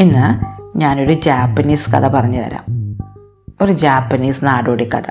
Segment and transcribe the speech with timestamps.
[0.00, 0.44] ഇന്ന്
[0.78, 2.64] ഞാനൊരു ജാപ്പനീസ് കഥ പറഞ്ഞു തരാം.
[3.60, 5.02] ഒരു ജാപ്പനീസ് നാടോടി കഥ.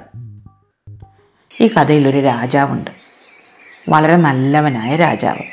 [1.62, 2.91] ഈ കഥയിൽ ഒരു രാജാവുണ്ട്.
[3.89, 5.44] വളരെ നല്ലവനായ രാജാവ്.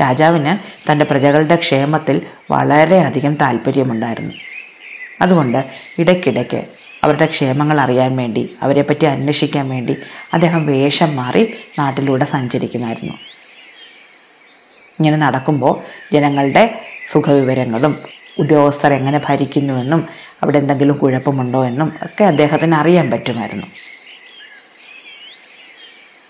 [0.00, 0.58] രാജാവിന്
[0.92, 4.34] തന്റെ പ്രജകളുടെ ക്ഷേമത്തിൽ വളരെയധികം താല്പര്യമുണ്ടായിരുന്നു.
[5.20, 5.64] അതുകൊണ്ട്
[5.98, 6.64] ഇടയ്ക്കിടയ്ക്ക്
[7.04, 9.96] അവരുടെ ക്ഷേമങ്ങൾ അറിയാൻ വേണ്ടി അവരെപ്പറ്റി അന്വേഷിക്കാൻ വേണ്ടി
[10.34, 13.12] അദ്ദേഹം വേഷം മാറി നാട്ടിലൂടെ സഞ്ചരിക്കുമായിരുന്നു.
[14.92, 15.80] ഇങ്ങനെ നടക്കുമ്പോൾ
[16.12, 17.98] ജനങ്ങളുടെ സുഖവിവരങ്ങളും
[18.38, 20.08] ഉദ്യോഗസ്ഥർ എങ്ങനെ ഭരിക്കുന്നുവെന്നും
[20.42, 23.66] അവിടെ എന്തെങ്കിലും കുഴപ്പമുണ്ടോ എന്നും ഒക്കെ അദ്ദേഹത്തിന് അറിയാൻ പറ്റുമായിരുന്നു.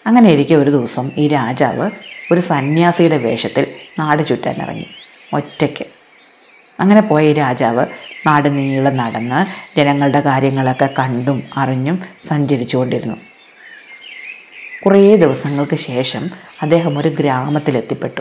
[0.06, 1.90] അങ്ങനെ ഇരിക്കെ ഒരു ദിവസം ഈ രാജാവ്
[2.32, 3.66] ഒരു സന്യാസിയുടെ വേഷത്തിൽ
[3.98, 4.86] നാട് ചുറ്റാൻ ഇറങ്ങി
[5.32, 5.84] ഒറ്റയ്ക്ക്.
[6.80, 7.86] അങ്ങനെ പോയ ഈ രാജാവ്
[8.26, 9.46] നാട് നീളം നടന്ന്
[9.76, 13.16] ജനങ്ങളുടെ കാര്യങ്ങളൊക്കെ കണ്ടും അറിഞ്ഞും സഞ്ചരിച്ചുകൊണ്ടിരുന്നു.
[14.86, 16.30] കുറേ ദിവസങ്ങൾക്ക് ശേഷം
[16.62, 18.20] അദ്ദേഹം ഒരു ഗ്രാമത്തിലെത്തിപ്പെട്ടു.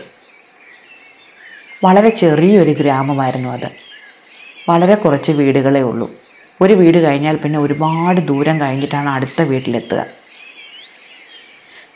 [1.84, 3.70] വളരെ ചെറിയൊരു ഗ്രാമമായിരുന്നു അത്.
[4.68, 6.10] വളരെ കുറച്ച് വീടുകളേ ഉള്ളൂ.
[6.60, 10.06] ഒരു വീട് കഴിഞ്ഞാൽ പിന്നെ ഒരുപാട് ദൂരം കഴിഞ്ഞിട്ടാണ് അടുത്ത വീട്ടിലെത്തുക.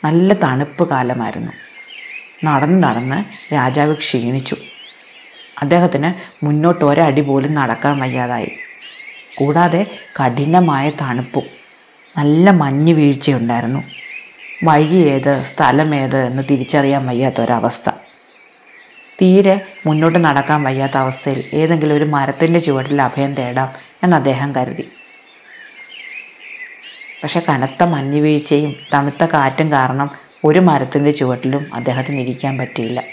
[0.03, 1.51] നല്ല തണുപ്പ് കാലമായിരുന്നു.
[2.45, 4.55] നടന്ന് നടന്ന് രാജാവ് ക്ഷീണിച്ചു.
[5.61, 8.51] അദ്ദേഹത്തിന് മുന്നോട്ട് ഒരടി പോലും നടക്കാൻ വയ്യാതായി.
[9.35, 9.87] കൂടാതെ
[10.21, 11.43] കഠിനമായ തണുപ്പും
[12.17, 13.83] നല്ല മഞ്ഞ് വീഴ്ചയുണ്ടായിരുന്നു.
[14.63, 17.89] വഴി ഏത് സ്ഥലം ഏത് എന്ന് തിരിച്ചറിയാൻ വയ്യാത്ത ഒരവസ്ഥ.
[19.21, 23.73] തീരെ മുന്നോട്ട് നടക്കാൻ വയ്യാത്ത അവസ്ഥയിൽ ഏതെങ്കിലും ഒരു മരത്തിന്റെ ചുവട്ടിൽ അഭയം തേടാം
[24.03, 24.89] എന്ന് അദ്ദേഹം കരുതി.
[27.23, 30.11] പക്ഷെ കനത്ത മഞ്ഞുവീഴ്ചയും തണുത്ത കാറ്റും കാരണം
[30.45, 33.03] ഒരു മരത്തിന്റെ ചുവട്ടിലും അദ്ദേഹത്തിന് ഇരിക്കാൻ പറ്റിയില്ല.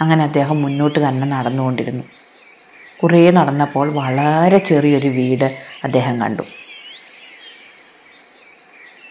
[0.00, 2.04] അങ്ങനെ അദ്ദേഹം മുന്നോട്ട് തന്നെ നടന്നുകൊണ്ടിരുന്നു.
[3.02, 6.42] കുറേ നടന്നപ്പോൾ വളരെ ചെറിയൊരു വീട് അദ്ദേഹം കണ്ടു.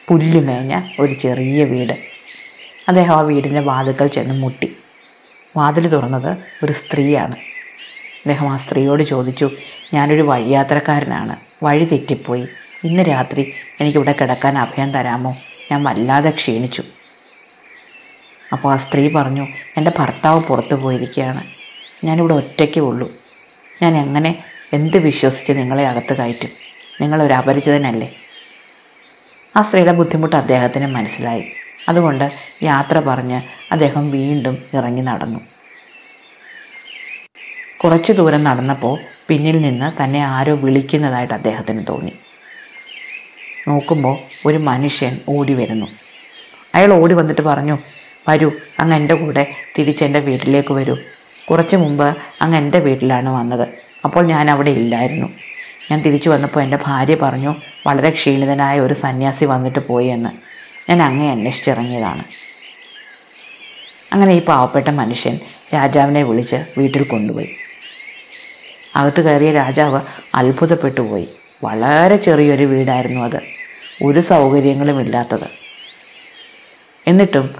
[0.07, 1.93] പുല്ലുമേഞ്ഞ ഒരു ചെറിയ വീട്.
[2.87, 4.77] അദ്ദേഹം ആ വീടിന്റെ വാതുക്കൾ ചെന്ന് മുട്ടി.
[5.57, 7.35] വാതിൽ തുറന്നത് ഒരു സ്ത്രീയാണ്.
[8.17, 9.51] അദ്ദേഹം ആ സ്ത്രീയോട് ചോദിച്ചു
[9.93, 11.35] ഞാനൊരു വഴിയാത്രക്കാരനാണ്.
[11.63, 12.47] വഴി തെറ്റിപ്പോയി.
[12.83, 15.37] ഇന്ന് രാത്രി എനിക്കിവിടെ കിടക്കാൻ അഭയം തരാമോ?
[15.71, 16.83] ഞാൻ വല്ലാതെ ക്ഷീണിച്ചു.
[18.53, 21.43] അപ്പോൾ ആ സ്ത്രീ പറഞ്ഞു എന്റെ ഭർത്താവ് പുറത്തു പോയിരിക്കുകയാണ്.
[22.03, 23.11] ഞാനിവിടെ ഒറ്റയ്ക്കേ ഉള്ളൂ.
[23.81, 24.43] ഞാൻ എങ്ങനെ
[24.73, 26.49] എന്ത് വിശ്വസിച്ച് നിങ്ങളെ അകത്ത് കയറ്റും?
[27.01, 28.15] നിങ്ങളൊരു അപരിചിതനല്ലേ?
[29.55, 31.51] ആ സ്ത്രീയുടെ ബുദ്ധിമുട്ട് അദ്ദേഹത്തിന് മനസ്സിലായി.
[31.89, 32.31] അതുകൊണ്ട്
[32.63, 35.39] യാത്ര പറഞ്ഞ് അദ്ദേഹം വീണ്ടും ഇറങ്ങി നടന്നു.
[37.83, 42.13] കുറച്ചു ദൂരം നടന്നപ്പോൾ പിന്നിൽ നിന്ന് തന്നെ ആരോ വിളിക്കുന്നതായിട്ട് അദ്ദേഹത്തിന് തോന്നി.
[43.67, 45.85] നോക്കുമ്പോൾ ഒരു മനുഷ്യൻ ഓടി വരുന്നു.
[46.75, 47.77] അയാൾ ഓടി വന്നിട്ട് പറഞ്ഞു
[48.29, 50.97] വരൂ അങ്ങ് എന്റെ കൂടെ തിരിച്ചെന്റെ വീട്ടിലേക്ക് വരൂ.
[51.49, 53.67] കുറച്ച് മുമ്പ് അങ്ങ് എന്റെ വീട്ടിലാണ് വന്നത്.
[54.05, 55.27] അപ്പോൾ ഞാൻ അവിടെ ഇല്ലായിരുന്നു.
[55.91, 57.55] ഞാൻ തിരിച്ചു വന്നപ്പോൾ എന്റെ ഭാര്യ പറഞ്ഞു
[57.87, 60.29] വളരെ ക്ഷീണിതനായ ഒരു സന്യാസി വന്നിട്ട് പോയി എന്ന്.
[60.89, 62.23] ഞാൻ അങ്ങേ അന്വേഷിച്ചിറങ്ങിയതാണ്.
[64.13, 65.39] അങ്ങനെ ഈ പാവപ്പെട്ട മനുഷ്യൻ
[65.73, 67.55] രാജാവിനെ വിളിച്ച് വീട്ടിൽ കൊണ്ടുപോയി.
[68.95, 70.01] അകത്ത് കയറിയ രാജാവ്
[70.35, 71.29] അത്ഭുതപ്പെട്ടു പോയി.
[71.63, 73.39] വളരെ ചെറിയൊരു വീടായിരുന്നു അത്.
[74.03, 75.47] ഒരു സൗകര്യങ്ങളും ഇല്ലാത്തത്.
[77.07, 77.55] എന്നിട്ടും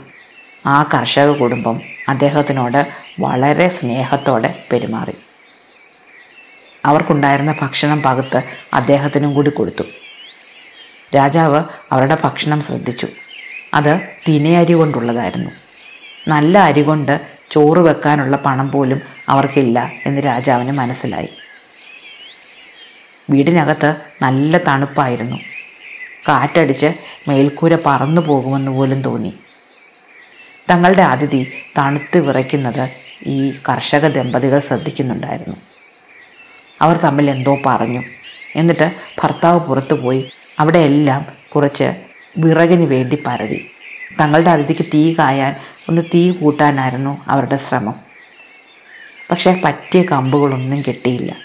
[0.65, 2.87] ആ കർഷക കുടുംബം അദ്ദേഹത്തിനോട്
[3.19, 5.13] വളരെ സ്നേഹത്തോടെ പെരുമാറി.
[6.85, 9.83] അവർക്കുണ്ടായിരുന്ന ഭക്ഷണം പകുത്ത് അദ്ദേഹത്തിനും കൂടി കൊടുത്തു.
[11.15, 13.07] രാജാവ് അവരുടെ ഭക്ഷണം ശ്രദ്ധിച്ചു.
[13.73, 15.60] അത് തിനയരി കൊണ്ടുള്ളതായിരുന്നു.
[16.27, 17.21] നല്ല അരി കൊണ്ട്
[17.51, 21.29] ചോറ് വെക്കാനുള്ള പണം പോലും അവർക്കില്ല എന്ന് രാജാവിന് മനസ്സിലായി.
[23.29, 25.37] വീടിനകത്ത് നല്ല തണുപ്പായിരുന്നു.
[26.27, 26.93] കാറ്റടിച്ച്
[27.27, 29.33] മേൽക്കൂര പറന്നു പോകുമെന്ന് പോലും തോന്നി.
[30.71, 32.89] തങ്ങളുടെ അതിഥി തണുത്ത് വിറയ്ക്കുന്നത്
[33.25, 35.57] ഈ കർഷക ദമ്പതികൾ ശ്രദ്ധിക്കുന്നുണ്ടായിരുന്നു.
[36.81, 38.03] അവർ തമ്മിൽ എന്തോ പറഞ്ഞു.
[38.55, 38.91] എന്നിട്ട്
[39.23, 40.29] ഭർത്താവ് പുറത്തു പോയി
[40.59, 41.93] അവിടെയെല്ലാം കുറച്ച്
[42.37, 43.71] വിറകിന് വേണ്ടി പരതി.
[44.19, 45.55] തങ്ങളുടെ അതിഥിക്ക് തീ കായാൻ
[45.91, 47.95] ഒന്ന് തീ കൂട്ടാനായിരുന്നു അവരുടെ ശ്രമം.
[49.31, 51.35] പക്ഷേ പറ്റിയ കമ്പുകളൊന്നും കിട്ടിയില്ല.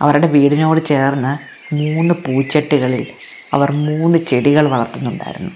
[0.00, 1.32] അവരുടെ വീടിനോട് ചേർന്ന്
[1.74, 3.06] മൂന്ന് പൂച്ചട്ടികളിൽ
[3.52, 5.50] അവർ മൂന്ന് ചെടികൾ വളർത്തുന്നുണ്ടായിരുന്നു.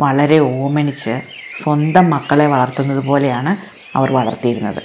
[0.00, 1.22] വളരെ ഓമനിച്ച്
[1.62, 3.52] സ്വന്തം മക്കളെ വളർത്തുന്നത് പോലെയാണ്
[3.96, 4.82] അവർ വളർത്തിയിരുന്നത്.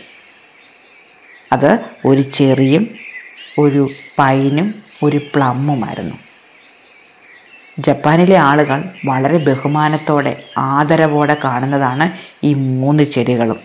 [1.51, 1.71] അത്
[2.05, 2.95] ഒരു ചെറിയും
[3.59, 3.89] ഒരു
[4.19, 6.15] പൈനും ഒരു പ്ലമ്മുമായിരുന്നു.
[7.79, 12.11] ജപ്പാനിലെ ആളുകൾ വളരെ ബഹുമാനത്തോടെ ആദരവോടെ കാണുന്നതാണ്
[12.43, 13.59] ഈ മൂന്ന് ചെടികളും.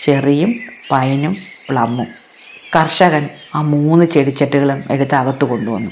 [0.00, 0.54] ചെറിയും
[0.90, 1.36] പൈനും
[1.68, 2.06] പ്ലമ്മും.
[2.76, 5.90] കർഷകൻ ആ മൂന്ന് ചെടിച്ചട്ടുകളും എടുത്ത് അകത്ത് കൊണ്ടുവന്നു.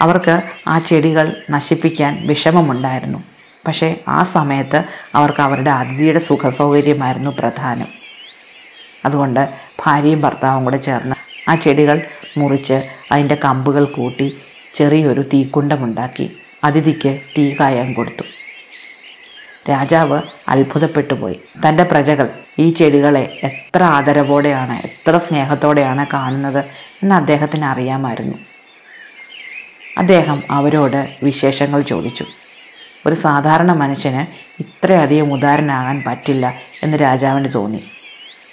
[0.00, 3.24] അവർക്ക് ആ ചെടികൾ നശിപ്പിക്കാൻ വിഷമമുണ്ടായിരുന്നു.
[3.66, 7.86] പക്ഷേ ആ സമയത്ത് അവർക്ക് അവരുടെ അതിഥിയുടെ സുഖസൗകര്യമായിരുന്നു പ്രധാനം.
[9.04, 9.54] അതുകൊണ്ട്
[9.86, 11.16] ഭാര്യയും ഭർത്താവും കൂടെ ചേർന്ന്
[11.50, 12.02] ആ ചെടികൾ
[12.36, 12.82] മുറിച്ച്
[13.12, 14.36] അതിന്റെ കമ്പുകൾ കൂട്ടി
[14.74, 16.36] ചെറിയൊരു തീക്കുണ്ടമുണ്ടാക്കി.
[16.66, 18.22] അതിഥിക്ക് തീ കായാൻ കൊടുത്തു.
[19.70, 26.58] രാജാവ് അത്ഭുതപ്പെട്ടു പോയി തന്റെ പ്രജകൾ ഈ ചെടികളെ എത്ര ആദരവോടെയാണ് എത്ര സ്നേഹത്തോടെയാണ് കാണുന്നത്
[27.02, 28.38] എന്ന് അദ്ദേഹത്തിന് അറിയാമായിരുന്നു.
[29.98, 32.24] അദ്ദേഹം അവരോട് വിശേഷങ്ങൾ ചോദിച്ചു.
[33.06, 34.26] ഒരു സാധാരണ മനുഷ്യന്
[34.62, 37.84] ഇത്രയധികം ഉദാരനാകാൻ പറ്റില്ല എന്ന് രാജാവിന് തോന്നി.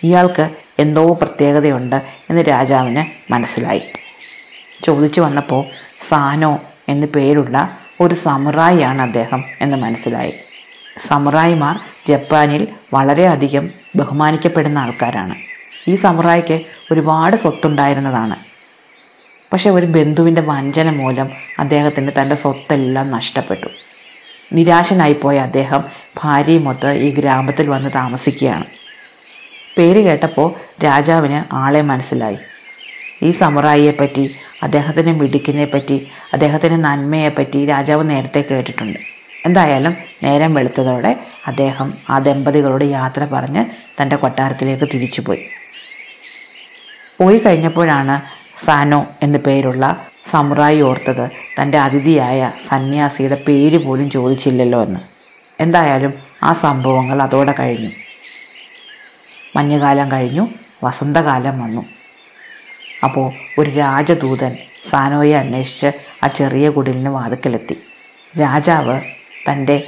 [0.03, 0.49] ഇയാൾക്ക്
[0.79, 1.95] എന്തോ പ്രത്യേകതയുണ്ട്
[2.29, 3.81] എന്ന് രാജാവിന് മനസ്സിലായി.
[4.83, 5.67] ചോദിച്ചു വന്നപ്പോൾ
[6.09, 10.33] സാനോ എന്നു പേരുള്ള ഒരു സമുറായിയാണ് അദ്ദേഹം എന്ന് മനസ്സിലായി.
[11.07, 15.35] സമുറായിമാർ ജപ്പാനിൽ വളരെയധികം ബഹുമാനിക്കപ്പെടുന്ന ആൾക്കാരാണ്.
[15.87, 16.61] ഈ സമുറായിക്ക്
[16.91, 18.35] ഒരുപാട് സ്വത്തുണ്ടായിരുന്നതാണ്.
[19.53, 21.29] പക്ഷെ ഒരു ബന്ധുവിന്റെ വഞ്ചന മൂലം
[21.59, 23.67] അദ്ദേഹത്തിന് തന്റെ സ്വത്തെല്ലാം നഷ്ടപ്പെട്ടു.
[24.53, 25.83] നിരാശനായിപ്പോയ അദ്ദേഹം
[26.23, 28.65] ഭാര്യയുമൊത്ത് ഈ ഗ്രാമത്തിൽ വന്ന് താമസിക്കുകയാണ്.
[29.77, 30.53] പേര് കേട്ടപ്പോൾ
[30.83, 32.37] രാജാവിന് ആളെ മനസ്സിലായി.
[33.21, 38.99] ഈ സമുറായിയെപ്പറ്റി അദ്ദേഹത്തിന്റെ മിടുക്കിനെ പറ്റി അദ്ദേഹത്തിന്റെ നന്മയെപ്പറ്റി രാജാവ് നേരത്തെ കേട്ടിട്ടുണ്ട്.
[39.45, 43.65] എന്തായാലും നേരം വെളുത്തതോടെ അദ്ദേഹം ആ ദമ്പതികളോട് യാത്ര പറഞ്ഞ്
[44.01, 45.45] തന്റെ കൊട്ടാരത്തിലേക്ക് തിരിച്ചുപോയി.
[47.19, 48.21] പോയി കഴിഞ്ഞപ്പോഴാണ്
[48.65, 51.31] സാനോ എന്നു പേരുള്ള സമുറായി ഓർത്തത്
[51.61, 54.99] തന്റെ അതിഥിയായ സന്യാസിയുടെ പേര് പോലും ചോദിച്ചില്ലല്ലോ എന്ന്.
[55.59, 56.13] എന്തായാലും
[56.43, 57.91] ആ സംഭവങ്ങൾ അതോടെ കഴിഞ്ഞു.
[59.55, 60.47] മഞ്ഞുകാലം കഴിഞ്ഞു
[60.83, 61.85] വസന്തകാലം വന്നു.
[63.03, 64.57] അപ്പോൾ ഒരു രാജദൂതൻ
[64.89, 65.91] സാനോയെ അന്വേഷിച്ച്
[66.23, 67.75] ആ ചെറിയ കുടിലിന് വാതുക്കലെത്തി.
[68.39, 69.01] രാജാവ്
[69.49, 69.83] തന്റെ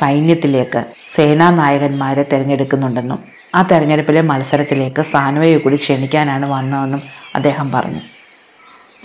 [0.00, 0.84] സൈന്യത്തിലേക്ക്
[1.14, 3.20] സേനാനായകന്മാരെ തിരഞ്ഞെടുക്കുന്നുണ്ടെന്നും
[3.54, 7.02] ആ തെരഞ്ഞെടുപ്പിലെ മത്സരത്തിലേക്ക് സാനോയെ കൂടി ക്ഷണിക്കാനാണ് വന്നതെന്നും
[7.34, 8.00] അദ്ദേഹം പറഞ്ഞു.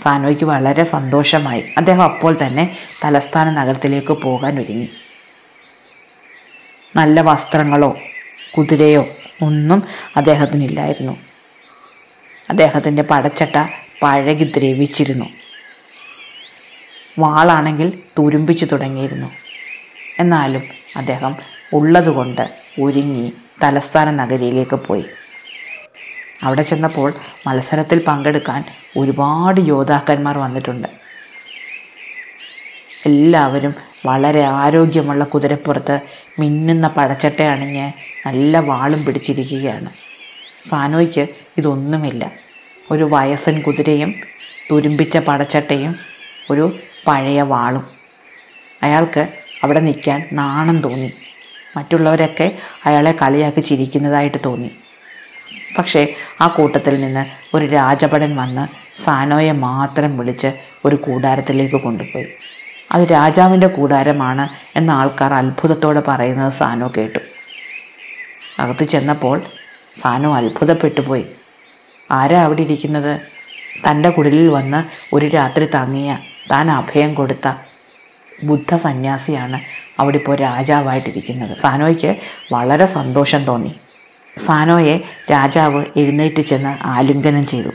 [0.02, 1.62] സാനോയ്ക്ക് വളരെ സന്തോഷമായി.
[1.76, 4.88] അദ്ദേഹം അപ്പോൾ തന്നെ തലസ്ഥാന നഗരത്തിലേക്ക് പോകാൻ ഒരുങ്ങി.
[6.96, 7.96] നല്ല വസ്ത്രങ്ങളോ
[8.58, 9.06] കുതിരയോ
[9.42, 9.82] ഒന്നും
[10.16, 11.16] അദ്ദേഹത്തിനില്ലായിരുന്നു.
[12.50, 13.68] അദ്ദേഹത്തിന്റെ പടച്ചട്ട
[14.02, 15.24] പഴകി ദ്രവിച്ചിരുന്നു.
[17.18, 19.30] വാളാണെങ്കിൽ തുരുമ്പിച്ചു തുടങ്ങിയിരുന്നു.
[20.18, 20.62] എന്നാലും
[20.96, 21.36] അദ്ദേഹം
[21.72, 23.32] ഉള്ളതുകൊണ്ട് ഒരുങ്ങി
[23.62, 25.04] തലസ്ഥാന നഗരിയിലേക്ക് പോയി.
[26.42, 27.14] അവിടെ ചെന്നപ്പോൾ
[27.46, 28.64] മത്സരത്തിൽ പങ്കെടുക്കാൻ
[28.96, 30.88] ഒരുപാട് യോദ്ധാക്കന്മാർ വന്നിട്ടുണ്ട്.
[33.06, 33.74] എല്ലാവരും
[34.06, 36.00] വളരെ ആരോഗ്യമുള്ള കുതിരപ്പുറത്ത്
[36.38, 37.92] മിന്നുന്ന പടച്ചട്ട അണിഞ്ഞ്
[38.26, 40.05] നല്ല വാളും പിടിച്ചിരിക്കുകയാണ്.
[40.68, 41.28] സാനോയ്ക്ക്
[41.58, 42.32] ഇതൊന്നുമില്ല.
[42.90, 44.14] ഒരു വയസ്സൻ കുതിരയും
[44.72, 45.96] തുരുമ്പിച്ച പടച്ചട്ടയും
[46.50, 47.86] ഒരു പഴയ വാളും.
[48.82, 49.28] അയാൾക്ക്
[49.64, 51.12] അവിടെ നിൽക്കാൻ നാണം തോന്നി.
[51.76, 54.70] മറ്റുള്ളവരൊക്കെ അയാളെ കളിയാക്കി ചിരിക്കുന്നതായിട്ട് തോന്നി.
[55.78, 58.68] പക്ഷേ ആ കൂട്ടത്തിൽ നിന്ന് ഒരു രാജഭടൻ വന്ന്
[59.04, 60.52] സാനോയെ മാത്രം വിളിച്ച്
[60.84, 62.26] ഒരു കൂടാരത്തിലേക്ക് കൊണ്ടുപോയി.
[62.92, 67.18] അത് രാജാവിന്റെ കൂടാരമാണ് എന്ന ആൾക്കാർ അത്ഭുതത്തോടെ പറയുന്നത് സാനോ കേട്ടു.
[68.58, 69.42] അകത്ത് ചെന്നപ്പോൾ
[70.00, 71.26] സാനു അത്ഭുതപ്പെട്ടു പോയി.
[72.10, 73.20] ആരാ അവിടെ ഇരിക്കുന്നത്?
[73.90, 74.84] തന്റെ കുടിലിൽ വന്ന്
[75.14, 76.18] ഒരു രാത്രി തങ്ങിയ
[76.50, 77.52] താൻ അഭയം കൊടുത്ത
[78.44, 79.60] ബുദ്ധ സന്യാസിയാണ്
[80.00, 81.58] അവിടെ ഇപ്പോൾ രാജാവായിട്ടിരിക്കുന്നത്.
[81.58, 82.16] സാനോയ്ക്ക്
[82.52, 83.74] വളരെ സന്തോഷം തോന്നി.
[84.46, 85.00] സാനോയെ
[85.30, 87.68] രാജാവ് എഴുന്നേറ്റ് ചെന്ന് ആലിംഗനം ചെയ്തു.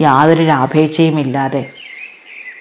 [0.00, 1.70] യാതൊരു ലാഭേച്ഛയുമില്ലാതെ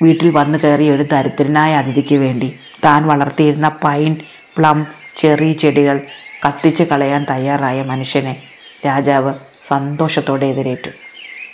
[0.02, 4.16] വീട്ടിൽ വന്നു കയറിയ ഒരു ദരിദ്രനായ അതിഥിക്ക് വേണ്ടി താൻ വളർത്തിയിരുന്ന പൈൻ
[4.57, 4.88] പ്ലം
[5.18, 6.02] ചെറി ചെടികൾ
[6.46, 8.42] കത്തിച്ച് കളയാൻ തയ്യാറായ മനുഷ്യനെ
[8.86, 9.34] രാജാവ്
[9.68, 10.90] സന്തോഷത്തോടെ എതിരേറ്റു.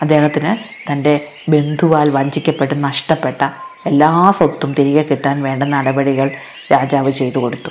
[0.01, 0.57] അദ്ദേഹത്തിന്
[0.91, 3.49] തന്റെ ബന്ധുവാൽ വഞ്ചിക്കപ്പെട്ട് നഷ്ടപ്പെട്ട
[3.85, 6.31] എല്ലാ സ്വത്തും തിരികെ കിട്ടാൻ വേണ്ട നടപടികൾ
[6.71, 7.69] രാജാവ് ചെയ്തു കൊടുത്തു.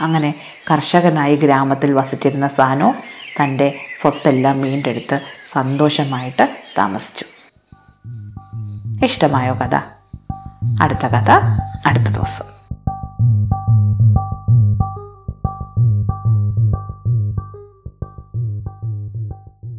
[0.00, 0.34] അങ്ങനെ
[0.70, 2.94] കർഷകനായി ഗ്രാമത്തിൽ വസിച്ചിരുന്ന സാനോ
[3.42, 5.20] തന്റെ സ്വത്തെല്ലാം വീണ്ടെടുത്ത്
[5.52, 7.24] സന്തോഷമായിട്ട് താമസിച്ചു.
[9.04, 9.74] ഇഷ്ടമായോ കഥ?
[10.82, 11.30] അടുത്ത കഥ
[11.86, 12.53] അടുത്ത ദിവസം.